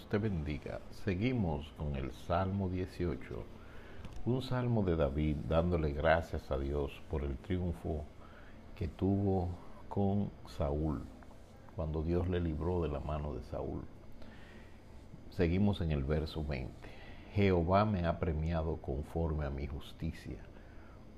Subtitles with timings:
[0.00, 0.80] Dios te bendiga.
[1.04, 3.44] Seguimos con el Salmo 18,
[4.24, 8.06] un salmo de David dándole gracias a Dios por el triunfo
[8.76, 9.50] que tuvo
[9.90, 11.02] con Saúl,
[11.76, 13.82] cuando Dios le libró de la mano de Saúl.
[15.28, 16.72] Seguimos en el verso 20.
[17.34, 20.38] Jehová me ha premiado conforme a mi justicia,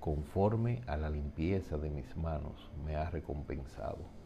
[0.00, 4.21] conforme a la limpieza de mis manos me ha recompensado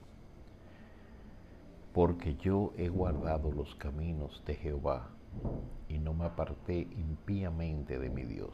[1.97, 5.09] porque yo he guardado los caminos de Jehová
[5.89, 8.53] y no me aparté impíamente de mi Dios,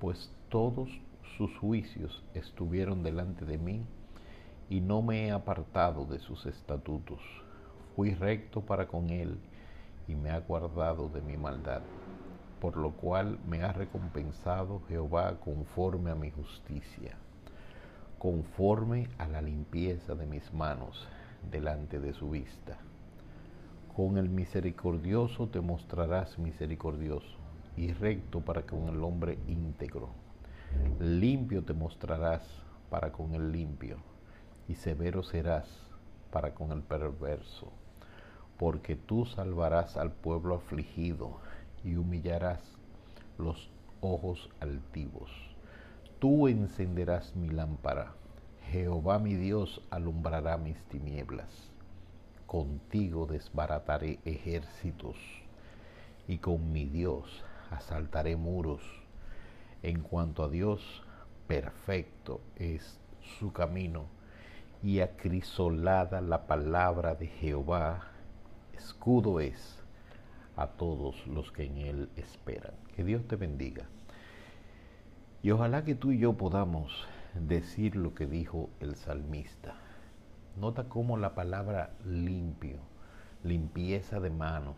[0.00, 0.88] pues todos
[1.36, 3.86] sus juicios estuvieron delante de mí
[4.68, 7.20] y no me he apartado de sus estatutos.
[7.94, 9.38] Fui recto para con él
[10.08, 11.82] y me ha guardado de mi maldad,
[12.60, 17.14] por lo cual me ha recompensado Jehová conforme a mi justicia,
[18.18, 21.06] conforme a la limpieza de mis manos
[21.50, 22.78] delante de su vista.
[23.94, 27.38] Con el misericordioso te mostrarás misericordioso
[27.76, 30.10] y recto para con el hombre íntegro.
[31.00, 32.42] Limpio te mostrarás
[32.90, 33.96] para con el limpio
[34.68, 35.66] y severo serás
[36.30, 37.72] para con el perverso.
[38.58, 41.38] Porque tú salvarás al pueblo afligido
[41.84, 42.60] y humillarás
[43.38, 43.70] los
[44.00, 45.30] ojos altivos.
[46.18, 48.12] Tú encenderás mi lámpara
[48.70, 51.70] Jehová mi Dios alumbrará mis tinieblas.
[52.46, 55.16] Contigo desbarataré ejércitos
[56.26, 58.82] y con mi Dios asaltaré muros.
[59.82, 61.02] En cuanto a Dios,
[61.46, 62.98] perfecto es
[63.38, 64.06] su camino
[64.82, 68.08] y acrisolada la palabra de Jehová,
[68.76, 69.82] escudo es
[70.56, 72.74] a todos los que en él esperan.
[72.94, 73.86] Que Dios te bendiga.
[75.42, 77.06] Y ojalá que tú y yo podamos
[77.40, 79.74] decir lo que dijo el salmista.
[80.56, 82.78] Nota cómo la palabra limpio,
[83.42, 84.76] limpieza de manos,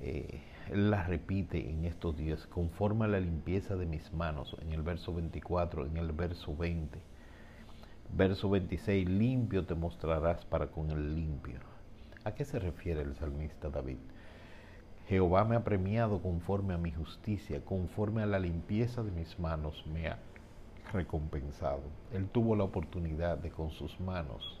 [0.00, 4.72] eh, él la repite en estos días, conforme a la limpieza de mis manos, en
[4.72, 6.98] el verso 24, en el verso 20.
[8.14, 11.58] Verso 26, limpio te mostrarás para con el limpio.
[12.24, 13.98] ¿A qué se refiere el salmista David?
[15.08, 19.86] Jehová me ha premiado conforme a mi justicia, conforme a la limpieza de mis manos
[19.86, 20.18] me ha
[20.92, 21.82] recompensado.
[22.12, 24.60] Él tuvo la oportunidad de con sus manos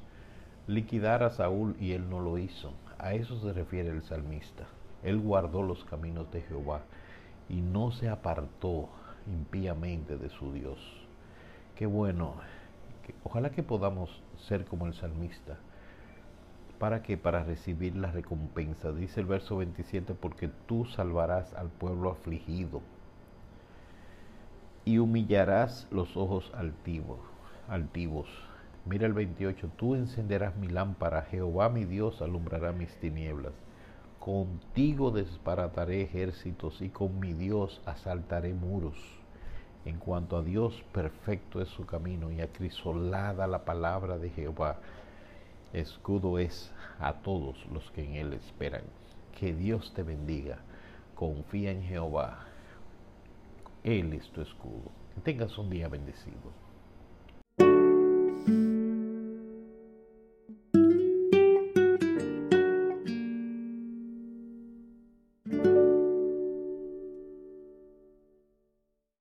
[0.68, 2.72] liquidar a Saúl y él no lo hizo.
[2.98, 4.66] A eso se refiere el salmista.
[5.02, 6.82] Él guardó los caminos de Jehová
[7.48, 8.90] y no se apartó
[9.26, 10.78] impíamente de su Dios.
[11.74, 12.34] Qué bueno.
[13.24, 15.56] Ojalá que podamos ser como el salmista.
[16.78, 18.92] ¿Para que Para recibir la recompensa.
[18.92, 22.82] Dice el verso 27, porque tú salvarás al pueblo afligido
[24.88, 27.18] y humillarás los ojos altivos,
[27.68, 28.26] altivos.
[28.86, 33.52] Mira el 28, tú encenderás mi lámpara, Jehová mi Dios alumbrará mis tinieblas.
[34.18, 38.96] Contigo desbarataré ejércitos y con mi Dios asaltaré muros.
[39.84, 44.78] En cuanto a Dios, perfecto es su camino y acrisolada la palabra de Jehová.
[45.74, 48.84] Escudo es a todos los que en él esperan.
[49.38, 50.60] Que Dios te bendiga.
[51.14, 52.47] Confía en Jehová
[53.88, 54.90] él es tu escudo.
[55.14, 56.67] Que tengas un día bendecido.